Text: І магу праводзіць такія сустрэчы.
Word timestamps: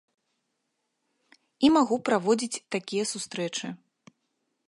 І 1.67 1.71
магу 1.75 1.95
праводзіць 2.09 2.61
такія 2.77 3.03
сустрэчы. 3.13 3.67